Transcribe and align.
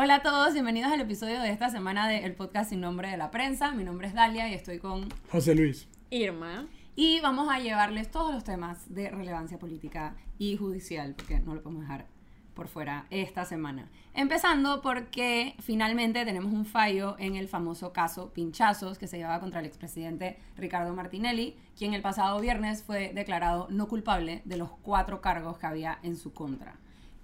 Hola 0.00 0.14
a 0.14 0.22
todos, 0.22 0.52
bienvenidos 0.52 0.92
al 0.92 1.00
episodio 1.00 1.40
de 1.40 1.50
esta 1.50 1.70
semana 1.70 2.06
del 2.06 2.32
podcast 2.32 2.70
Sin 2.70 2.80
Nombre 2.80 3.10
de 3.10 3.16
la 3.16 3.32
Prensa. 3.32 3.72
Mi 3.72 3.82
nombre 3.82 4.06
es 4.06 4.14
Dalia 4.14 4.48
y 4.48 4.54
estoy 4.54 4.78
con 4.78 5.08
José 5.28 5.56
Luis. 5.56 5.88
Irma. 6.08 6.68
Y 6.94 7.18
vamos 7.18 7.48
a 7.50 7.58
llevarles 7.58 8.08
todos 8.08 8.32
los 8.32 8.44
temas 8.44 8.94
de 8.94 9.10
relevancia 9.10 9.58
política 9.58 10.14
y 10.38 10.56
judicial, 10.56 11.16
porque 11.16 11.40
no 11.40 11.52
lo 11.56 11.62
podemos 11.62 11.82
dejar 11.82 12.06
por 12.54 12.68
fuera 12.68 13.06
esta 13.10 13.44
semana. 13.44 13.88
Empezando 14.14 14.82
porque 14.82 15.56
finalmente 15.58 16.24
tenemos 16.24 16.52
un 16.52 16.64
fallo 16.64 17.16
en 17.18 17.34
el 17.34 17.48
famoso 17.48 17.92
caso 17.92 18.32
Pinchazos 18.32 18.98
que 18.98 19.08
se 19.08 19.16
llevaba 19.16 19.40
contra 19.40 19.58
el 19.58 19.66
expresidente 19.66 20.38
Ricardo 20.56 20.94
Martinelli, 20.94 21.56
quien 21.76 21.92
el 21.92 22.02
pasado 22.02 22.40
viernes 22.40 22.84
fue 22.84 23.12
declarado 23.12 23.66
no 23.68 23.88
culpable 23.88 24.42
de 24.44 24.58
los 24.58 24.70
cuatro 24.80 25.20
cargos 25.20 25.58
que 25.58 25.66
había 25.66 25.98
en 26.04 26.16
su 26.16 26.32
contra. 26.32 26.76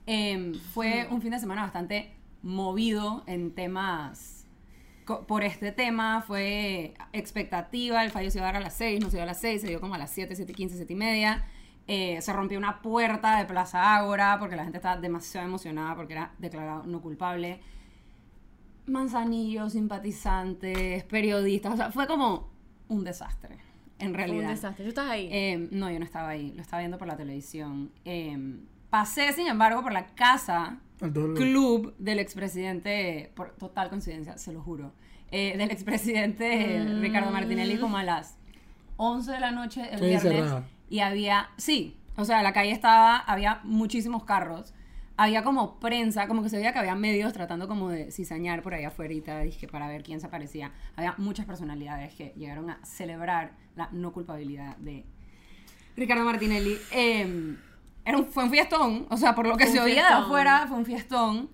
Em, 0.06 0.54
fue 0.54 1.06
un 1.12 1.22
fin 1.22 1.30
de 1.30 1.38
semana 1.38 1.62
bastante 1.62 2.23
movido 2.44 3.24
en 3.26 3.54
temas 3.54 4.46
por 5.26 5.44
este 5.44 5.72
tema, 5.72 6.22
fue 6.22 6.94
expectativa, 7.12 8.02
el 8.04 8.10
fallo 8.10 8.30
se 8.30 8.38
iba 8.38 8.48
a 8.48 8.52
dar 8.52 8.62
a 8.62 8.64
las 8.64 8.74
6, 8.74 9.00
no 9.02 9.10
se 9.10 9.16
dio 9.16 9.24
a 9.24 9.26
las 9.26 9.40
6, 9.40 9.60
se 9.60 9.66
dio 9.68 9.80
como 9.80 9.94
a 9.94 9.98
las 9.98 10.10
7, 10.10 10.34
7 10.34 10.52
15, 10.54 10.76
7 10.76 10.92
y 10.92 10.96
media. 10.96 11.44
Eh, 11.86 12.22
se 12.22 12.32
rompió 12.32 12.56
una 12.56 12.80
puerta 12.80 13.36
de 13.36 13.44
Plaza 13.44 13.96
Ágora 13.96 14.38
porque 14.38 14.56
la 14.56 14.62
gente 14.62 14.78
estaba 14.78 14.98
demasiado 14.98 15.46
emocionada 15.46 15.94
porque 15.94 16.14
era 16.14 16.32
declarado 16.38 16.84
no 16.84 17.02
culpable. 17.02 17.60
Manzanillos, 18.86 19.72
simpatizantes, 19.72 21.04
periodistas, 21.04 21.74
o 21.74 21.76
sea, 21.76 21.92
fue 21.92 22.06
como 22.06 22.48
un 22.88 23.04
desastre, 23.04 23.58
en 23.98 24.10
Fue 24.10 24.18
realidad. 24.18 24.44
un 24.44 24.54
desastre. 24.54 24.84
¿Tú 24.84 24.88
estás 24.90 25.10
ahí? 25.10 25.28
Eh, 25.30 25.68
no, 25.70 25.90
yo 25.90 25.98
no 25.98 26.04
estaba 26.04 26.30
ahí, 26.30 26.52
lo 26.54 26.62
estaba 26.62 26.80
viendo 26.80 26.96
por 26.98 27.08
la 27.08 27.16
televisión. 27.16 27.90
Eh, 28.06 28.38
pasé, 28.94 29.32
sin 29.32 29.48
embargo, 29.48 29.82
por 29.82 29.92
la 29.92 30.06
casa 30.14 30.78
club 31.00 31.96
del 31.98 32.20
expresidente, 32.20 33.32
por 33.34 33.50
total 33.56 33.88
coincidencia, 33.88 34.38
se 34.38 34.52
lo 34.52 34.62
juro, 34.62 34.92
eh, 35.32 35.56
del 35.58 35.72
expresidente 35.72 36.76
eh, 36.76 37.00
Ricardo 37.00 37.32
Martinelli 37.32 37.76
como 37.78 37.96
a 37.96 38.04
las 38.04 38.38
11 38.96 39.32
de 39.32 39.40
la 39.40 39.50
noche 39.50 39.82
el 39.90 40.00
viernes. 40.00 40.62
Y 40.88 41.00
había, 41.00 41.50
sí, 41.56 41.98
o 42.14 42.24
sea, 42.24 42.40
la 42.44 42.52
calle 42.52 42.70
estaba, 42.70 43.16
había 43.18 43.62
muchísimos 43.64 44.22
carros. 44.22 44.72
Había 45.16 45.42
como 45.42 45.80
prensa, 45.80 46.28
como 46.28 46.44
que 46.44 46.48
se 46.48 46.56
veía 46.56 46.72
que 46.72 46.78
había 46.78 46.94
medios 46.94 47.32
tratando 47.32 47.66
como 47.66 47.88
de 47.88 48.12
cizañar 48.12 48.62
por 48.62 48.74
ahí 48.74 48.84
afuera, 48.84 49.40
dije, 49.40 49.66
para 49.66 49.88
ver 49.88 50.04
quién 50.04 50.20
se 50.20 50.28
aparecía. 50.28 50.70
Había 50.94 51.16
muchas 51.18 51.46
personalidades 51.46 52.14
que 52.14 52.32
llegaron 52.36 52.70
a 52.70 52.78
celebrar 52.84 53.56
la 53.74 53.88
no 53.90 54.12
culpabilidad 54.12 54.76
de 54.76 55.04
Ricardo 55.96 56.24
Martinelli. 56.24 56.78
Eh, 56.92 57.56
era 58.04 58.18
un, 58.18 58.26
fue 58.26 58.44
un 58.44 58.50
fiestón, 58.50 59.06
o 59.10 59.16
sea, 59.16 59.34
por 59.34 59.46
lo 59.46 59.56
que 59.56 59.66
se 59.66 59.80
oía 59.80 60.06
de 60.06 60.14
afuera, 60.14 60.66
fue 60.68 60.76
un 60.76 60.86
fiestón. 60.86 61.50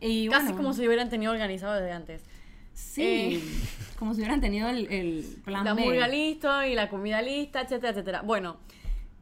Y 0.00 0.28
Casi 0.28 0.44
bueno, 0.46 0.56
como 0.56 0.72
si 0.72 0.86
hubieran 0.86 1.08
tenido 1.08 1.32
organizado 1.32 1.74
desde 1.74 1.92
antes. 1.92 2.22
Sí, 2.72 3.02
eh, 3.02 3.40
como 3.98 4.14
si 4.14 4.20
hubieran 4.20 4.40
tenido 4.40 4.68
el, 4.68 4.86
el 4.92 5.24
plan 5.44 5.64
La 5.64 5.74
murga 5.74 6.06
listo 6.06 6.62
y 6.62 6.76
la 6.76 6.88
comida 6.88 7.20
lista, 7.20 7.62
etcétera, 7.62 7.90
etcétera. 7.90 8.22
Bueno, 8.22 8.58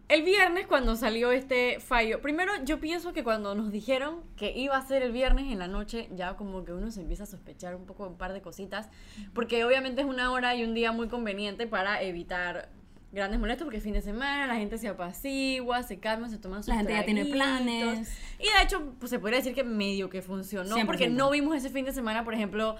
el 0.08 0.22
viernes 0.22 0.66
cuando 0.69 0.94
salió 0.94 1.32
este 1.32 1.80
fallo, 1.80 2.20
primero 2.20 2.52
yo 2.64 2.78
pienso 2.78 3.12
que 3.12 3.24
cuando 3.24 3.54
nos 3.54 3.72
dijeron 3.72 4.20
que 4.36 4.52
iba 4.56 4.77
a 4.77 4.86
ser 4.86 5.02
el 5.02 5.10
viernes 5.10 5.50
en 5.50 5.58
la 5.58 5.66
noche, 5.66 6.08
ya 6.14 6.36
como 6.36 6.64
que 6.64 6.72
uno 6.72 6.92
se 6.92 7.00
empieza 7.00 7.24
a 7.24 7.27
sospechar 7.27 7.74
un 7.74 7.86
poco 7.86 8.06
un 8.06 8.16
par 8.16 8.32
de 8.32 8.41
cositas, 8.41 8.88
porque 9.34 9.64
obviamente 9.64 10.02
es 10.02 10.06
una 10.06 10.30
hora 10.30 10.54
y 10.54 10.62
un 10.62 10.74
día 10.74 10.92
muy 10.92 11.08
conveniente 11.08 11.66
para 11.66 12.02
evitar 12.02 12.69
grandes 13.17 13.41
molestias, 13.41 13.64
porque 13.64 13.81
fin 13.81 13.95
de 13.95 14.03
semana, 14.03 14.47
la 14.47 14.55
gente 14.55 14.78
se 14.78 14.89
apacigua, 14.89 15.83
se 15.83 15.98
calma, 15.98 16.28
se 16.28 16.39
toman 16.39 16.62
sus 16.62 16.69
La 16.69 16.77
gente 16.77 16.92
ya 16.92 17.05
tiene 17.05 17.25
planes. 17.25 18.09
Y 18.39 18.45
de 18.45 18.62
hecho, 18.62 18.95
pues 19.00 19.11
se 19.11 19.19
podría 19.19 19.39
decir 19.39 19.55
que 19.55 19.64
medio 19.64 20.09
que 20.09 20.22
funcionó, 20.22 20.77
porque 20.86 21.09
100%. 21.09 21.12
no 21.12 21.31
vimos 21.31 21.56
ese 21.56 21.70
fin 21.70 21.84
de 21.84 21.92
semana, 21.92 22.25
por 22.25 22.34
ejemplo, 22.34 22.77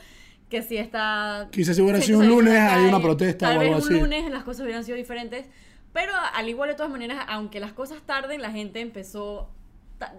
que 0.49 0.63
si 0.63 0.77
está... 0.77 1.49
Quizás 1.51 1.75
si 1.75 1.83
hubiera 1.83 2.01
sido 2.01 2.21
un 2.21 2.29
lunes, 2.29 2.55
hay 2.55 2.85
una 2.85 3.01
protesta 3.01 3.49
tal 3.49 3.57
o 3.57 3.61
vez 3.61 3.69
algo 3.69 3.81
un 3.81 3.93
así. 3.93 4.01
lunes 4.01 4.31
las 4.31 4.45
cosas 4.45 4.63
hubieran 4.63 4.85
sido 4.85 4.97
diferentes, 4.97 5.47
pero 5.93 6.13
al 6.35 6.49
igual 6.49 6.69
de 6.69 6.77
todas 6.77 6.93
maneras, 6.93 7.25
aunque 7.29 7.59
las 7.59 7.73
cosas 7.73 8.03
tarden, 8.03 8.41
la 8.43 8.53
gente 8.53 8.81
empezó 8.81 9.51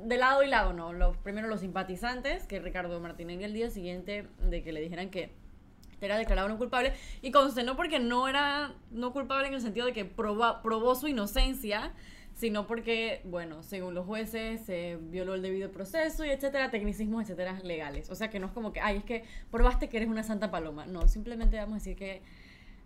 de 0.03 0.17
lado 0.17 0.43
y 0.43 0.47
lado, 0.47 0.73
¿no? 0.73 0.91
Los, 0.93 1.15
primero 1.17 1.47
los 1.47 1.59
simpatizantes, 1.61 2.47
que 2.47 2.59
Ricardo 2.59 2.99
Martinelli 2.99 3.43
al 3.43 3.53
día 3.53 3.69
siguiente 3.69 4.27
de 4.41 4.63
que 4.63 4.71
le 4.71 4.81
dijeran 4.81 5.09
que 5.09 5.35
era 6.01 6.17
declarado 6.17 6.47
no 6.49 6.57
culpable, 6.57 6.93
y 7.21 7.31
condenó 7.31 7.75
porque 7.75 7.99
no 7.99 8.27
era 8.27 8.73
no 8.91 9.13
culpable 9.13 9.47
en 9.47 9.53
el 9.55 9.61
sentido 9.61 9.85
de 9.85 9.93
que 9.93 10.05
proba- 10.15 10.61
probó 10.61 10.95
su 10.95 11.07
inocencia, 11.07 11.91
sino 12.33 12.67
porque, 12.67 13.21
bueno, 13.25 13.63
según 13.63 13.95
los 13.95 14.05
jueces 14.05 14.63
se 14.63 14.97
violó 15.01 15.33
el 15.33 15.41
debido 15.41 15.71
proceso 15.71 16.23
y 16.23 16.29
etcétera, 16.29 16.69
tecnicismos, 16.69 17.23
etcétera, 17.23 17.59
legales. 17.63 18.11
O 18.11 18.15
sea 18.15 18.29
que 18.29 18.39
no 18.39 18.45
es 18.45 18.51
como 18.51 18.71
que, 18.71 18.79
ay, 18.79 18.97
es 18.97 19.03
que 19.03 19.23
probaste 19.49 19.89
que 19.89 19.97
eres 19.97 20.07
una 20.09 20.21
santa 20.21 20.51
paloma. 20.51 20.85
No, 20.85 21.07
simplemente 21.07 21.57
vamos 21.57 21.71
a 21.73 21.77
decir 21.77 21.95
que 21.95 22.21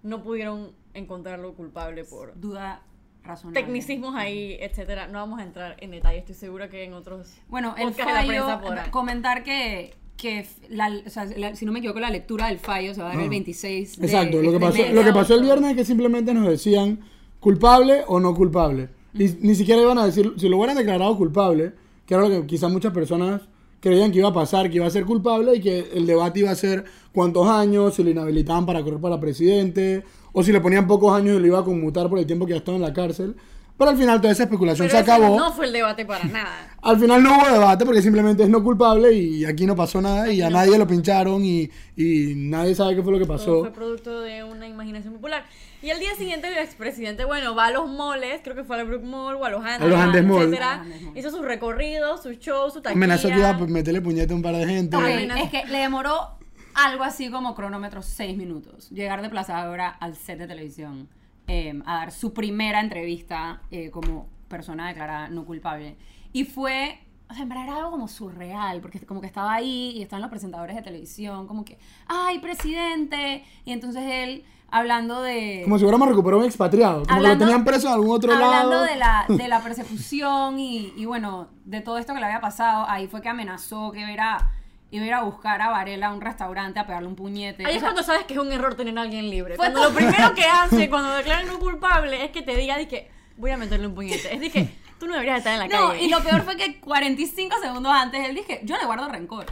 no 0.04 0.24
pudieron 0.24 0.72
encontrarlo 0.94 1.54
culpable 1.54 2.06
por 2.06 2.40
Duda 2.40 2.82
razonable. 3.24 3.62
tecnicismos 3.62 4.16
ahí, 4.16 4.58
etcétera. 4.62 5.08
No 5.08 5.20
vamos 5.20 5.42
a 5.42 5.44
entrar 5.44 5.76
en 5.82 5.92
detalle, 5.92 6.20
estoy 6.20 6.36
segura 6.36 6.70
que 6.70 6.86
en 6.86 6.94
otros 6.94 7.38
Bueno, 7.50 7.76
el 7.78 7.94
fallo, 7.94 8.62
comentar 8.90 9.44
que, 9.44 9.94
que 10.22 10.46
la- 10.70 11.02
o 11.06 11.10
sea, 11.10 11.26
la- 11.26 11.56
si 11.56 11.66
no 11.66 11.72
me 11.72 11.80
equivoco, 11.80 12.00
la 12.00 12.12
lectura 12.12 12.48
del 12.48 12.60
fallo 12.60 12.94
se 12.94 13.02
va 13.02 13.08
a 13.08 13.10
dar 13.14 13.22
el 13.22 13.26
Ah. 13.26 13.30
26 13.30 13.98
de 14.00 14.06
Exacto, 14.06 14.38
lo 14.38 14.52
que, 14.52 14.58
este 14.58 14.60
pasó, 14.84 14.94
lo 14.94 15.04
que 15.04 15.14
pasó 15.14 15.34
el 15.36 15.42
viernes 15.42 15.72
es 15.72 15.78
que 15.78 15.86
simplemente 15.86 16.32
nos 16.34 16.48
decían 16.48 17.00
culpable 17.40 18.04
o 18.08 18.20
no 18.20 18.36
culpable. 18.36 18.90
Y 19.16 19.26
ni 19.42 19.56
siquiera 19.56 19.82
iban 19.82 19.98
a 19.98 20.06
decir, 20.06 20.34
si 20.38 20.48
lo 20.48 20.58
hubieran 20.58 20.78
declarado 20.78 21.18
culpable, 21.18 21.74
que 22.06 22.14
era 22.14 22.22
lo 22.24 22.30
que 22.30 22.46
quizás 22.46 22.72
muchas 22.72 22.94
personas 22.94 23.42
creían 23.80 24.12
que 24.12 24.20
iba 24.20 24.30
a 24.30 24.34
pasar, 24.34 24.70
que 24.70 24.76
iba 24.76 24.86
a 24.86 24.92
ser 24.92 25.06
culpable 25.06 25.56
y 25.56 25.60
que 25.60 25.90
el 25.96 26.06
debate 26.06 26.42
iba 26.42 26.52
a 26.52 26.56
ser 26.56 26.86
cuántos 27.12 27.48
años, 27.48 27.96
si 27.96 28.04
lo 28.04 28.12
inhabilitaban 28.12 28.66
para 28.68 28.84
correr 28.84 29.00
para 29.02 29.20
presidente, 29.20 30.04
o 30.34 30.44
si 30.44 30.52
le 30.52 30.62
ponían 30.62 30.86
pocos 30.88 31.12
años 31.14 31.36
y 31.38 31.40
lo 31.40 31.48
iba 31.48 31.60
a 31.60 31.64
conmutar 31.64 32.10
por 32.10 32.20
el 32.20 32.28
tiempo 32.28 32.46
que 32.46 32.52
ya 32.52 32.58
estaba 32.58 32.76
en 32.78 32.84
la 32.84 32.94
cárcel. 32.94 33.36
Pero 33.78 33.90
al 33.92 33.98
final 33.98 34.22
toda 34.22 34.32
esa 34.34 34.44
especulación 34.44 34.88
Pero 34.88 34.98
se 35.04 35.12
acabó. 35.12 35.36
no 35.38 35.52
fue 35.54 35.66
el 35.66 35.74
debate 35.74 36.06
para 36.06 36.24
nada. 36.26 36.76
Al 36.84 37.00
final 37.00 37.24
no 37.24 37.36
hubo 37.38 37.48
debate 37.52 37.84
porque 37.86 38.02
simplemente 38.02 38.44
es 38.44 38.50
no 38.50 38.64
culpable 38.64 39.12
y 39.14 39.44
aquí 39.46 39.66
no 39.66 39.76
pasó 39.76 40.02
nada 40.02 40.32
y 40.32 40.42
a 40.42 40.50
nadie 40.52 40.78
lo 40.78 40.86
pincharon 40.86 41.44
y, 41.44 41.70
y 41.96 42.34
nadie 42.36 42.76
sabe 42.76 42.96
qué 42.96 43.02
fue 43.02 43.12
lo 43.14 43.18
que 43.20 43.26
Todo 43.26 43.38
pasó. 43.38 43.60
fue 43.62 43.72
producto 43.72 44.22
de 44.22 44.44
una 44.44 44.68
imaginación 44.68 45.14
popular. 45.16 45.46
Y 45.82 45.90
al 45.90 46.00
día 46.00 46.14
siguiente 46.16 46.48
el 46.48 46.58
expresidente, 46.60 47.26
bueno, 47.26 47.56
va 47.56 47.68
a 47.68 47.72
los 47.72 47.90
moles, 47.90 48.42
creo 48.44 48.56
que 48.56 48.64
fue 48.64 48.80
al 48.80 48.86
Brook 48.88 49.04
Mall 49.04 49.36
o 49.36 49.46
a 49.46 49.50
los 49.50 49.62
Andes, 49.66 49.82
A 49.82 49.86
los 49.86 50.00
Andes 50.00 50.24
Mall. 50.24 50.42
etcétera. 50.44 50.74
A 50.74 50.84
Mall. 50.84 51.18
Hizo 51.18 51.32
su 51.32 51.42
recorrido, 51.42 52.18
su 52.22 52.34
show, 52.34 52.70
su 52.70 52.82
taquilla. 52.82 52.98
Amenazó 52.98 53.30
que 53.30 53.38
iba 53.38 53.50
a 53.50 53.58
meterle 53.58 54.02
puñete 54.02 54.34
a 54.34 54.36
un 54.36 54.44
par 54.44 54.56
de 54.56 54.68
gente. 54.68 54.96
Amenaza. 54.96 55.42
es 55.42 55.50
que 55.50 55.66
le 55.66 55.80
demoró 55.80 56.38
algo 56.76 57.04
así 57.04 57.32
como 57.32 57.56
cronómetro 57.56 58.04
6 58.04 58.38
minutos. 58.38 58.90
Llegar 58.92 59.22
de 59.24 59.30
Plaza 59.30 59.60
Ahora 59.60 59.90
al 59.90 60.16
set 60.16 60.38
de 60.38 60.48
televisión 60.48 61.10
eh, 61.54 61.82
a 61.86 61.96
dar 61.96 62.12
su 62.12 62.34
primera 62.34 62.80
entrevista 62.80 63.62
eh, 63.72 63.90
como 63.92 64.28
persona 64.48 64.88
declarada 64.88 65.28
no 65.30 65.44
culpable. 65.46 65.98
Y 66.34 66.46
fue, 66.46 67.00
o 67.30 67.34
sea, 67.34 67.44
en 67.44 67.50
verdad 67.50 67.66
era 67.66 67.78
algo 67.78 67.92
como 67.92 68.08
surreal, 68.08 68.80
porque 68.82 69.00
como 69.06 69.20
que 69.20 69.28
estaba 69.28 69.54
ahí 69.54 69.92
y 69.98 70.02
estaban 70.02 70.22
los 70.22 70.32
presentadores 70.32 70.76
de 70.78 70.82
televisión, 70.82 71.48
como 71.48 71.66
que, 71.66 71.78
¡ay, 72.08 72.40
presidente! 72.40 73.44
Y 73.66 73.72
entonces 73.74 74.04
él 74.06 74.44
hablando 74.70 75.22
de... 75.22 75.62
Como 75.66 75.78
si 75.78 75.84
hubiéramos 75.84 76.08
recuperado 76.08 76.40
un 76.40 76.46
expatriado. 76.48 76.94
Como 77.00 77.08
que 77.08 77.14
Hablando- 77.14 77.44
lo 77.46 77.50
tenían 77.52 77.66
preso 77.66 77.88
en 77.88 77.94
algún 77.96 78.12
otro 78.12 78.32
Hablando 78.32 78.70
lado. 78.70 78.84
de 78.84 78.96
la, 78.96 79.26
de 79.28 79.48
la 79.50 79.60
persecución 79.64 80.58
y, 80.60 80.94
y 80.96 81.04
bueno, 81.06 81.50
de 81.66 81.82
todo 81.82 81.98
esto 81.98 82.14
que 82.14 82.20
le 82.22 82.26
había 82.28 82.40
pasado, 82.40 82.86
ahí 82.88 83.08
fue 83.08 83.22
que 83.22 83.28
amenazó 83.28 83.92
que 83.92 84.00
iba 84.00 84.08
a 84.08 84.14
ir 84.14 84.22
a, 84.22 84.52
iba 84.92 85.04
a, 85.04 85.08
ir 85.08 85.14
a 85.14 85.24
buscar 85.24 85.62
a 85.62 85.70
Varela 85.70 86.08
a 86.08 86.14
un 86.14 86.22
restaurante 86.22 86.80
a 86.80 86.86
pegarle 86.86 87.08
un 87.08 87.16
puñete. 87.16 87.66
Ahí 87.66 87.74
O 87.74 87.76
es 87.76 87.82
sea, 87.82 87.90
cuando 87.90 88.04
sabes 88.04 88.26
que 88.26 88.34
es 88.34 88.40
un 88.40 88.52
error 88.52 88.76
tener 88.76 88.98
a 88.98 89.02
alguien 89.02 89.30
libre. 89.30 89.56
Cuando 89.58 89.80
todo- 89.82 89.90
lo 89.90 89.96
primero 89.96 90.34
que 90.36 90.44
hace 90.46 90.90
cuando 90.90 91.14
declaran 91.16 91.48
no 91.48 91.60
culpable 91.60 92.24
es 92.26 92.32
que 92.32 92.42
te 92.42 92.56
diga, 92.56 92.78
dije, 92.78 93.10
voy 93.38 93.52
a 93.52 93.58
meterle 93.58 93.88
un 93.88 93.96
puñete. 93.96 94.34
Es 94.34 94.40
dije, 94.42 94.68
tú 95.00 95.08
no 95.08 95.14
deberías 95.14 95.38
estar 95.40 95.54
en 95.54 95.60
la 95.60 95.68
no, 95.68 95.90
calle. 95.90 96.04
y 96.04 96.10
lo 96.10 96.22
peor 96.22 96.42
fue 96.46 96.58
que 96.58 96.80
45 96.80 97.56
segundos 97.62 97.92
antes 97.92 98.28
él 98.28 98.36
dije, 98.36 98.60
yo 98.64 98.78
le 98.78 98.86
guardo 98.86 99.08
rencor. 99.08 99.46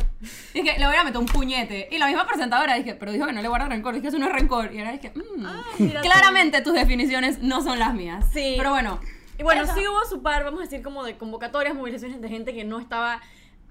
Dije, 0.54 0.78
le 0.78 0.86
voy 0.86 0.96
a 0.96 1.04
meter 1.04 1.18
un 1.20 1.26
puñete. 1.26 1.88
Y 1.90 1.98
la 1.98 2.08
misma 2.08 2.28
presentadora 2.28 2.76
dije, 2.76 2.94
pero 2.96 3.12
dijo 3.12 3.26
que 3.26 3.32
no 3.34 3.42
le 3.42 3.48
guardo 3.48 3.68
rencor. 3.70 3.96
Dije, 3.96 4.10
eso 4.10 4.20
no 4.20 4.28
es 4.28 4.34
rencor. 4.34 4.74
Y 4.74 4.80
ahora 4.80 4.92
dije, 4.92 5.12
mm, 5.16 5.46
Ah, 5.46 5.64
claramente 6.02 6.62
tus 6.62 6.74
definiciones 6.74 7.40
no 7.40 7.64
son 7.64 7.80
las 7.80 7.94
mías. 7.94 8.26
Sí. 8.34 8.56
Pero 8.58 8.72
bueno. 8.72 9.00
Y 9.38 9.44
bueno, 9.44 9.64
eso- 9.64 9.74
sí 9.74 9.88
hubo 9.88 10.04
su 10.06 10.22
par, 10.22 10.44
vamos 10.44 10.60
a 10.60 10.64
decir, 10.64 10.82
como 10.82 11.04
de 11.06 11.18
convocatorias, 11.18 11.74
movilizaciones 11.74 12.20
de 12.22 12.28
gente 12.28 12.54
que 12.54 12.66
no 12.66 12.78
estaba 12.78 13.22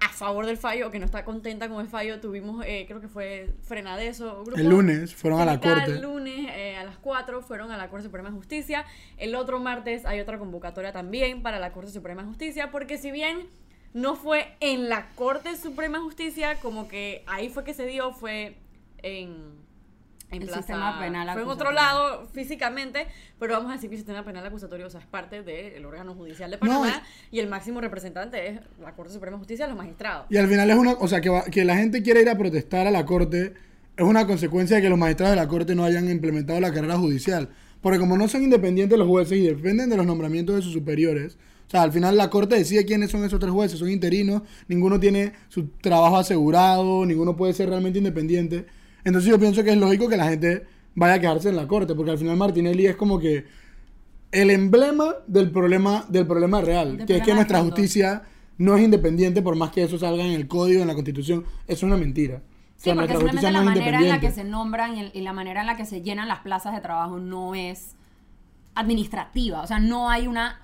a 0.01 0.09
favor 0.11 0.47
del 0.47 0.57
fallo 0.57 0.89
o 0.89 0.91
que 0.91 0.99
no 0.99 1.07
está 1.07 1.25
contenta 1.25 1.69
con 1.69 1.81
el 1.81 1.89
fallo. 1.89 2.21
Tuvimos, 2.21 2.65
eh, 2.67 2.85
creo 2.87 3.01
que 3.01 3.09
fue 3.09 3.55
Frenadeso. 3.63 4.45
Grupo 4.45 4.59
El 4.59 4.69
lunes 4.69 5.15
fueron 5.15 5.41
a 5.41 5.45
la 5.45 5.61
corte. 5.61 5.93
El 5.93 6.03
lunes 6.03 6.49
eh, 6.55 6.77
a 6.77 6.85
las 6.85 6.99
4 6.99 7.43
fueron 7.43 7.71
a 7.71 7.77
la 7.77 7.89
Corte 7.89 8.05
Suprema 8.05 8.31
de 8.31 8.37
Justicia. 8.37 8.85
El 9.17 9.35
otro 9.35 9.59
martes 9.59 10.07
hay 10.07 10.21
otra 10.21 10.39
convocatoria 10.39 10.93
también 10.93 11.43
para 11.43 11.59
la 11.59 11.73
Corte 11.73 11.91
Suprema 11.91 12.23
de 12.23 12.29
Justicia, 12.29 12.71
porque 12.71 12.99
si 12.99 13.11
bien 13.11 13.49
no 13.95 14.15
fue 14.15 14.55
en 14.61 14.89
la 14.89 15.09
Corte 15.15 15.57
Suprema 15.57 15.99
de 15.99 16.05
Justicia, 16.05 16.57
como 16.61 16.89
que 16.89 17.25
ahí 17.27 17.49
fue 17.49 17.65
que 17.65 17.75
se 17.75 17.87
dio, 17.87 18.13
fue 18.13 18.57
en 19.03 19.68
en 20.31 20.43
El 20.43 20.49
plaza- 20.49 20.63
sistema 20.63 20.99
penal 21.01 21.31
Fue 21.33 21.43
en 21.43 21.49
otro 21.49 21.73
lado 21.73 22.29
físicamente, 22.33 23.07
pero 23.39 23.55
vamos 23.55 23.71
a 23.71 23.75
decir 23.75 23.89
que 23.89 23.97
el 23.97 24.01
sistema 24.01 24.25
penal 24.25 24.45
acusatorio 24.47 24.87
o 24.87 24.91
sea, 24.91 25.01
es 25.01 25.07
parte 25.07 25.43
del 25.43 25.85
órgano 25.87 26.15
judicial 26.15 26.51
de 26.51 26.57
No, 26.57 26.61
Panamá 26.81 27.03
y 27.31 27.39
el 27.41 27.49
máximo 27.49 27.81
representante 27.81 28.47
es 28.49 28.61
la 28.81 28.95
Corte 28.95 29.13
Suprema 29.13 29.37
de 29.37 29.39
Justicia, 29.39 29.67
los 29.67 29.77
magistrados. 29.77 30.27
Y 30.31 30.37
al 30.37 30.49
final 30.49 30.69
es 30.71 30.77
una, 30.77 30.93
o 30.93 31.09
sea, 31.09 31.21
que, 31.21 31.31
va- 31.31 31.45
que 31.45 31.65
la 31.65 31.77
gente 31.77 32.03
quiere 32.03 32.21
ir 32.23 32.29
a 32.29 32.37
protestar 32.37 32.87
a 32.87 32.91
la 32.91 33.05
corte 33.07 33.55
es 33.97 34.05
una 34.05 34.27
consecuencia 34.27 34.77
de 34.77 34.83
que 34.83 34.89
los 34.91 34.99
magistrados 34.99 35.35
de 35.35 35.41
la 35.43 35.49
corte 35.49 35.75
no 35.75 35.85
hayan 35.85 36.09
implementado 36.11 36.61
la 36.61 36.73
carrera 36.73 36.97
judicial. 36.99 37.49
Porque 37.81 37.99
como 37.99 38.17
no 38.19 38.29
son 38.29 38.43
independientes 38.43 38.99
los 38.99 39.09
jueces 39.09 39.39
y 39.39 39.43
dependen 39.47 39.89
de 39.89 39.97
los 39.97 40.05
nombramientos 40.07 40.57
de 40.57 40.63
sus 40.63 40.73
superiores, 40.73 41.39
o 41.67 41.71
sea, 41.71 41.83
al 41.83 41.93
final 41.93 42.17
la 42.17 42.29
corte 42.31 42.55
decide 42.57 42.85
quiénes 42.87 43.11
son 43.11 43.25
esos 43.25 43.39
tres 43.41 43.53
jueces, 43.53 43.79
son 43.79 43.91
interinos, 43.91 44.43
ninguno 44.69 44.99
tiene 44.99 45.33
su 45.49 45.69
trabajo 45.69 46.17
asegurado, 46.17 47.05
ninguno 47.07 47.37
puede 47.37 47.53
ser 47.55 47.69
realmente 47.69 47.99
independiente. 47.99 48.67
Entonces 49.09 49.31
yo 49.31 49.39
pienso 49.39 49.65
que 49.65 49.71
es 49.71 49.77
lógico 49.77 50.09
que 50.09 50.17
la 50.17 50.29
gente 50.29 50.65
vaya 50.95 51.15
a 51.15 51.21
quedarse 51.21 51.49
en 51.49 51.57
la 51.57 51.67
corte, 51.67 51.95
porque 51.95 52.11
al 52.13 52.19
final 52.19 52.37
Martinelli 52.37 52.87
es 52.87 52.97
como 52.97 53.19
que 53.19 53.47
el 54.31 54.51
emblema 54.51 55.15
del 55.27 55.51
problema, 55.51 56.05
del 56.09 56.27
problema 56.27 56.61
real, 56.61 56.99
Del 56.99 57.07
que 57.07 57.17
es 57.17 57.23
que 57.23 57.35
nuestra 57.35 57.61
justicia 57.63 58.23
no 58.59 58.77
es 58.77 58.83
independiente 58.85 59.41
por 59.43 59.57
más 59.57 59.71
que 59.71 59.83
eso 59.85 59.99
salga 59.99 60.25
en 60.25 60.33
el 60.33 60.47
código, 60.49 60.83
en 60.83 60.89
la 60.89 60.95
constitución. 60.95 61.45
Es 61.67 61.83
una 61.83 61.97
mentira. 61.97 62.37
O 62.37 62.41
Sí, 62.81 62.85
sea, 62.85 62.95
porque 62.95 63.13
simplemente 63.17 63.51
la 63.51 63.59
no 63.61 63.65
manera 63.65 63.99
en 64.01 64.09
la 64.09 64.21
que 64.21 64.31
se 64.31 64.45
nombran 64.45 64.97
y, 64.97 65.01
el- 65.01 65.11
y 65.15 65.21
la 65.23 65.33
manera 65.33 65.61
en 65.63 65.67
la 65.67 65.77
que 65.77 65.85
se 65.85 66.03
llenan 66.03 66.29
las 66.29 66.41
plazas 66.41 66.75
de 66.75 66.81
trabajo 66.81 67.19
no 67.19 67.55
es 67.55 67.97
administrativa. 68.75 69.63
O 69.63 69.67
sea, 69.67 69.79
no 69.81 70.11
hay 70.11 70.27
una... 70.27 70.61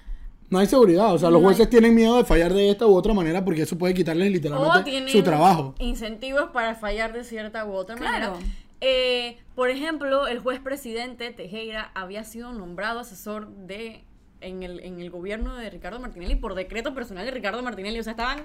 No 0.51 0.59
hay 0.59 0.67
seguridad, 0.67 1.13
o 1.15 1.19
sea, 1.19 1.31
los 1.31 1.41
No 1.43 1.49
hay- 1.49 1.55
jueces 1.55 1.71
tienen 1.71 1.95
miedo 1.95 2.17
de 2.17 2.25
fallar 2.25 2.53
de 2.53 2.71
esta 2.71 2.87
u 2.87 2.95
otra 2.95 3.13
manera 3.15 3.45
porque 3.45 3.63
eso 3.63 3.77
puede 3.79 3.95
quitarles 3.95 4.31
literalmente 4.31 5.09
su 5.11 5.23
trabajo. 5.23 5.75
incentivos 5.79 6.51
para 6.53 6.75
fallar 6.75 7.13
de 7.13 7.25
cierta 7.25 7.65
u 7.65 7.73
otra 7.73 7.97
Claro. 7.97 8.33
manera. 8.35 8.53
Eh, 8.81 9.39
por 9.55 9.71
ejemplo, 9.71 10.27
el 10.27 10.41
juez 10.41 10.61
presidente 10.61 11.31
Tejera 11.31 11.91
había 11.95 12.23
sido 12.25 12.53
nombrado 12.53 13.01
asesor 13.01 13.49
de 13.49 14.05
en 14.43 14.63
el, 14.63 14.81
en 14.81 15.01
el 15.01 15.11
gobierno 15.11 15.57
de 15.57 15.71
Ricardo 15.71 15.99
Martinelli 16.01 16.35
por 16.37 16.55
decreto 16.55 16.93
personal 16.93 17.25
de 17.25 17.31
Ricardo 17.31 17.63
Martinelli. 17.63 17.99
O 17.99 18.03
sea, 18.03 18.11
estaban... 18.13 18.43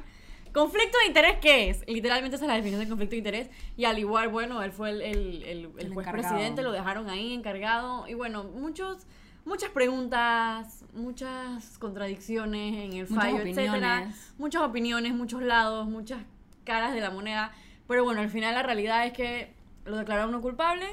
¿Conflicto 0.53 0.97
de 0.99 1.07
interés 1.07 1.35
qué 1.41 1.69
es? 1.69 1.83
Literalmente 1.87 2.37
esa 2.37 2.45
es 2.45 2.49
la 2.49 2.55
definición 2.55 2.81
de 2.81 2.87
conflicto 2.89 3.11
de 3.11 3.17
interés. 3.17 3.49
Y 3.77 3.83
al 3.85 3.99
igual, 3.99 4.29
bueno, 4.29 4.63
él 4.63 4.71
fue 4.71 4.89
el, 4.91 5.01
el, 5.01 5.17
el- 5.43 5.43
el 5.43 5.65
El 5.87 5.93
juez 5.93 6.07
encargado. 6.07 6.11
presidente, 6.13 6.61
lo 6.63 6.71
dejaron 6.71 7.07
ahí 7.09 7.33
encargado. 7.33 8.07
Y 8.07 8.13
bueno, 8.15 8.45
muchos... 8.45 9.05
Muchas 9.49 9.71
preguntas, 9.71 10.83
muchas 10.93 11.79
contradicciones 11.79 12.75
en 12.85 12.93
el 12.93 13.09
Muchas 13.09 13.15
fallo, 13.15 13.37
etcétera 13.41 13.71
opiniones. 13.73 14.15
muchas 14.37 14.61
opiniones, 14.61 15.13
muchos 15.15 15.41
lados, 15.41 15.87
muchas 15.89 16.19
caras 16.63 16.93
de 16.93 17.01
la 17.01 17.09
moneda. 17.09 17.51
Pero 17.87 18.03
bueno, 18.03 18.21
al 18.21 18.29
final 18.29 18.53
la 18.53 18.61
realidad 18.61 19.07
es 19.07 19.13
que 19.13 19.49
lo 19.85 19.97
declararon 19.97 20.31
no 20.31 20.41
culpable. 20.41 20.85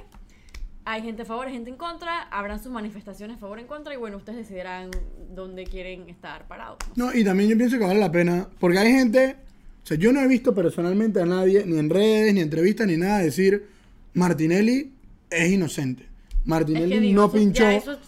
Hay 0.86 1.02
gente 1.02 1.22
a 1.22 1.24
favor, 1.26 1.48
hay 1.48 1.52
gente 1.52 1.68
en 1.68 1.76
contra. 1.76 2.22
Habrán 2.30 2.62
sus 2.62 2.72
manifestaciones 2.72 3.36
a 3.36 3.40
favor 3.40 3.58
en 3.58 3.66
contra. 3.66 3.92
Y 3.92 3.98
bueno, 3.98 4.16
ustedes 4.16 4.38
decidirán 4.38 4.90
dónde 5.34 5.64
quieren 5.64 6.08
estar 6.08 6.48
parados. 6.48 6.78
¿no? 6.94 7.12
Y 7.14 7.24
también 7.24 7.50
yo 7.50 7.58
pienso 7.58 7.76
que 7.76 7.84
vale 7.84 8.00
la 8.00 8.10
pena, 8.10 8.48
porque 8.58 8.78
hay 8.78 8.90
gente, 8.90 9.36
o 9.84 9.86
sea, 9.86 9.98
yo 9.98 10.12
no 10.14 10.20
he 10.20 10.26
visto 10.28 10.54
personalmente 10.54 11.20
a 11.20 11.26
nadie, 11.26 11.66
ni 11.66 11.78
en 11.78 11.90
redes, 11.90 12.32
ni 12.32 12.40
en 12.40 12.44
entrevistas, 12.44 12.86
ni 12.86 12.96
nada, 12.96 13.18
decir, 13.18 13.66
Martinelli 14.14 14.92
es 15.28 15.50
inocente. 15.52 16.04
Es 16.04 16.46
Martinelli 16.46 16.92
que 16.94 17.00
digo, 17.00 17.20
no 17.20 17.26
eso- 17.26 17.36
pinchó. 17.36 17.62
ya, 17.64 17.74
eso 17.74 17.98